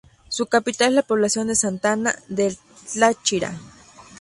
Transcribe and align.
Su 0.29 0.47
capital 0.47 0.87
es 0.89 0.95
la 0.95 1.03
población 1.03 1.45
de 1.47 1.55
Santa 1.55 1.91
Ana 1.91 2.15
del 2.27 2.57
Táchira. 2.99 3.53